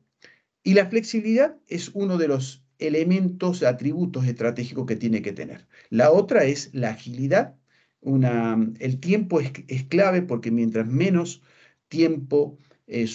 Y 0.66 0.74
la 0.74 0.86
flexibilidad 0.86 1.56
es 1.68 1.92
uno 1.94 2.18
de 2.18 2.26
los 2.26 2.66
elementos, 2.80 3.62
atributos 3.62 4.26
estratégicos 4.26 4.84
que 4.84 4.96
tiene 4.96 5.22
que 5.22 5.32
tener. 5.32 5.68
La 5.90 6.10
otra 6.10 6.42
es 6.42 6.70
la 6.74 6.90
agilidad. 6.90 7.54
Una, 8.00 8.58
el 8.80 8.98
tiempo 8.98 9.40
es, 9.40 9.52
es 9.68 9.84
clave 9.84 10.22
porque 10.22 10.50
mientras 10.50 10.88
menos 10.88 11.40
tiempo 11.86 12.58
eh, 12.88 13.06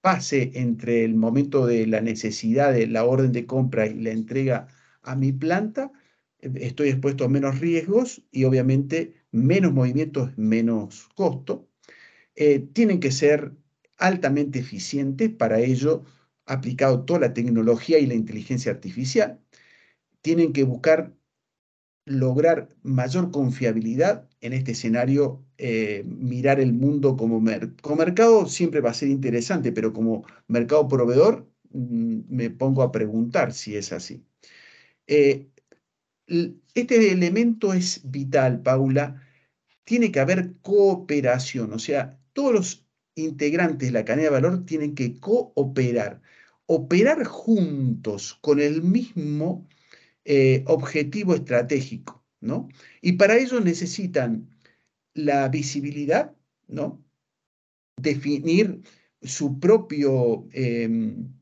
pase 0.00 0.50
entre 0.54 1.04
el 1.04 1.14
momento 1.14 1.66
de 1.66 1.86
la 1.86 2.00
necesidad 2.00 2.72
de 2.72 2.88
la 2.88 3.04
orden 3.04 3.30
de 3.30 3.46
compra 3.46 3.86
y 3.86 4.00
la 4.00 4.10
entrega 4.10 4.66
a 5.02 5.14
mi 5.14 5.30
planta, 5.30 5.92
estoy 6.40 6.88
expuesto 6.88 7.24
a 7.24 7.28
menos 7.28 7.60
riesgos 7.60 8.24
y 8.32 8.42
obviamente 8.42 9.14
menos 9.30 9.72
movimientos, 9.72 10.36
menos 10.36 11.10
costo. 11.14 11.68
Eh, 12.34 12.58
tienen 12.72 12.98
que 12.98 13.12
ser 13.12 13.52
altamente 13.98 14.58
eficientes, 14.58 15.30
para 15.30 15.60
ello 15.60 16.02
aplicado 16.50 17.04
toda 17.04 17.20
la 17.20 17.34
tecnología 17.34 17.98
y 17.98 18.06
la 18.06 18.14
inteligencia 18.14 18.72
artificial. 18.72 19.40
Tienen 20.22 20.52
que 20.52 20.64
buscar 20.64 21.14
lograr 22.04 22.68
mayor 22.82 23.30
confiabilidad 23.30 24.28
en 24.40 24.52
este 24.52 24.72
escenario, 24.72 25.44
eh, 25.58 26.02
mirar 26.06 26.60
el 26.60 26.72
mundo 26.72 27.16
como, 27.16 27.40
mercado 27.40 28.46
siempre 28.46 28.80
va 28.80 28.90
a 28.90 28.94
ser 28.94 29.08
interesante, 29.08 29.72
pero 29.72 29.92
como 29.92 30.24
mercado 30.48 30.88
proveedor 30.88 31.48
mm, 31.70 32.20
me 32.28 32.50
pongo 32.50 32.82
a 32.82 32.92
preguntar 32.92 33.52
si 33.52 33.76
es 33.76 33.92
así. 33.92 34.24
Eh, 35.06 35.48
este 36.74 37.12
elemento 37.12 37.74
es 37.74 38.02
vital, 38.04 38.62
Paula. 38.62 39.22
Tiene 39.84 40.12
que 40.12 40.20
haber 40.20 40.54
cooperación, 40.62 41.72
o 41.72 41.78
sea, 41.78 42.18
todos 42.32 42.52
los 42.52 42.86
integrantes 43.14 43.88
de 43.88 43.92
la 43.92 44.04
cadena 44.04 44.24
de 44.24 44.30
valor 44.30 44.64
tienen 44.64 44.94
que 44.94 45.18
cooperar, 45.20 46.22
operar 46.72 47.24
juntos 47.24 48.38
con 48.40 48.60
el 48.60 48.80
mismo 48.80 49.66
eh, 50.24 50.62
objetivo 50.68 51.34
estratégico, 51.34 52.24
¿no? 52.40 52.68
Y 53.02 53.14
para 53.14 53.36
ello 53.36 53.60
necesitan 53.60 54.48
la 55.12 55.48
visibilidad, 55.48 56.32
¿no? 56.68 57.04
Definir 57.96 58.82
su 59.20 59.58
propio 59.58 60.46
em, 60.52 61.34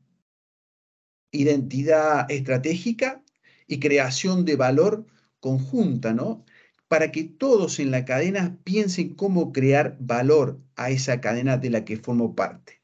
identidad 1.31 2.25
estratégica 2.31 3.23
y 3.67 3.79
creación 3.79 4.45
de 4.45 4.55
valor 4.55 5.05
conjunta, 5.39 6.11
¿no? 6.11 6.43
Para 6.87 7.11
que 7.11 7.23
todos 7.25 7.79
en 7.79 7.91
la 7.91 8.03
cadena 8.03 8.57
piensen 8.63 9.13
cómo 9.13 9.51
crear 9.53 9.95
valor 9.99 10.59
a 10.75 10.89
esa 10.89 11.21
cadena 11.21 11.57
de 11.57 11.69
la 11.69 11.85
que 11.85 11.97
formo 11.97 12.33
parte. 12.33 12.81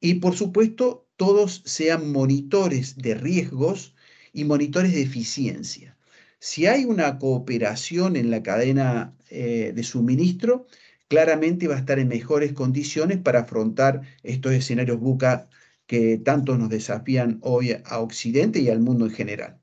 Y 0.00 0.14
por 0.14 0.34
supuesto, 0.36 1.03
todos 1.16 1.62
sean 1.64 2.12
monitores 2.12 2.96
de 2.96 3.14
riesgos 3.14 3.94
y 4.32 4.44
monitores 4.44 4.92
de 4.92 5.02
eficiencia. 5.02 5.96
Si 6.38 6.66
hay 6.66 6.84
una 6.84 7.18
cooperación 7.18 8.16
en 8.16 8.30
la 8.30 8.42
cadena 8.42 9.16
eh, 9.30 9.72
de 9.74 9.82
suministro, 9.82 10.66
claramente 11.08 11.68
va 11.68 11.76
a 11.76 11.78
estar 11.78 11.98
en 11.98 12.08
mejores 12.08 12.52
condiciones 12.52 13.18
para 13.18 13.40
afrontar 13.40 14.02
estos 14.22 14.52
escenarios 14.52 15.00
buca 15.00 15.48
que 15.86 16.18
tanto 16.18 16.56
nos 16.58 16.68
desafían 16.68 17.38
hoy 17.42 17.76
a 17.84 17.98
Occidente 18.00 18.60
y 18.60 18.68
al 18.68 18.80
mundo 18.80 19.06
en 19.06 19.12
general. 19.12 19.60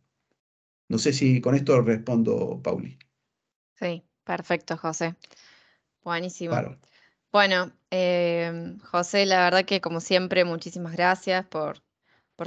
No 0.88 0.98
sé 0.98 1.14
si 1.14 1.42
con 1.42 1.56
esto 1.56 1.82
respondo, 1.82 2.62
Pauli. 2.64 2.98
Sí, 3.80 4.04
perfecto, 4.24 4.78
José. 4.78 5.16
Buenísimo. 6.04 6.56
Bueno, 7.32 7.72
em, 7.92 8.80
José, 8.82 9.26
la 9.26 9.46
verdad 9.46 9.64
que 9.66 9.80
como 9.80 10.02
siempre, 10.02 10.44
muchísimas 10.44 10.92
gracias 10.94 11.46
por, 11.46 11.82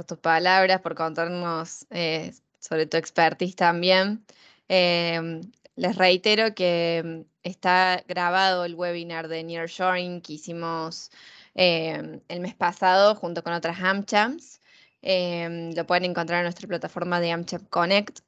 tus 0.05 0.17
palabras, 0.19 0.81
por 0.81 0.93
contarnos 0.95 1.87
eh, 1.89 2.33
sobre 2.59 2.85
tu 2.85 2.97
expertise 2.97 3.55
también. 3.55 4.23
Em, 4.67 5.41
les 5.75 5.95
reitero 5.97 6.53
que 6.53 7.25
está 7.43 8.03
grabado 8.07 8.65
el 8.65 8.75
webinar 8.75 9.27
de 9.27 9.43
Nearshoring 9.43 10.21
que 10.21 10.33
hicimos 10.33 11.11
em, 11.55 12.21
el 12.27 12.39
mes 12.41 12.53
pasado 12.55 13.15
junto 13.15 13.43
con 13.43 13.53
otras 13.53 13.79
AmChams. 13.81 14.59
lo 15.01 15.85
pueden 15.87 16.05
encontrar 16.05 16.39
en 16.39 16.45
nuestra 16.45 16.67
plataforma 16.67 17.19
de 17.19 17.31
AmCham 17.31 17.65
Connect. 17.69 18.19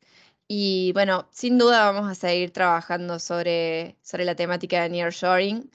Y 0.48 0.92
bueno, 0.94 1.28
sin 1.32 1.58
duda 1.58 1.92
vamos 1.92 2.10
a 2.10 2.16
seguir 2.16 2.52
trabajando 2.52 3.20
sobre, 3.20 3.98
sobre 4.02 4.26
la 4.26 4.36
temática 4.36 4.82
de 4.84 4.90
Nearshoring. 4.90 5.70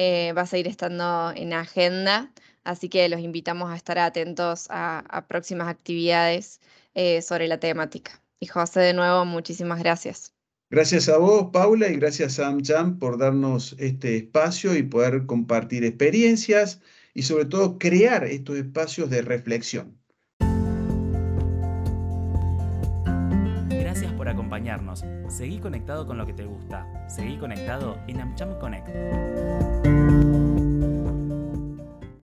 Eh, 0.00 0.32
va 0.32 0.42
a 0.42 0.46
seguir 0.46 0.68
estando 0.68 1.32
en 1.34 1.52
agenda, 1.52 2.32
así 2.62 2.88
que 2.88 3.08
los 3.08 3.18
invitamos 3.18 3.68
a 3.68 3.74
estar 3.74 3.98
atentos 3.98 4.68
a, 4.70 5.26
próximas 5.26 5.66
actividades 5.66 6.60
eh, 6.94 7.20
sobre 7.20 7.48
la 7.48 7.58
temática. 7.58 8.22
Y 8.38 8.46
José, 8.46 8.78
de 8.78 8.94
nuevo, 8.94 9.24
muchísimas 9.24 9.80
gracias. 9.80 10.36
Gracias 10.70 11.08
a 11.08 11.18
vos, 11.18 11.48
Paula, 11.52 11.88
y 11.88 11.96
gracias 11.96 12.38
a 12.38 12.46
AmCham 12.46 13.00
por 13.00 13.18
darnos 13.18 13.74
este 13.80 14.16
espacio 14.18 14.76
y 14.76 14.84
poder 14.84 15.26
compartir 15.26 15.84
experiencias 15.84 16.80
y 17.12 17.22
sobre 17.22 17.46
todo 17.46 17.80
crear 17.80 18.22
estos 18.22 18.56
espacios 18.56 19.10
de 19.10 19.22
reflexión. 19.22 19.98
acompañarnos. 24.28 25.04
Seguí 25.28 25.58
conectado 25.58 26.06
con 26.06 26.18
lo 26.18 26.26
que 26.26 26.32
te 26.32 26.44
gusta. 26.44 26.86
Seguí 27.08 27.36
conectado 27.38 27.98
en 28.06 28.20
AmCham 28.20 28.58
Connect. 28.58 29.77